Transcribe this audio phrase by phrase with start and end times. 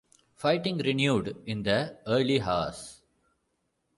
[0.33, 3.01] Fighting renewed in the early hours.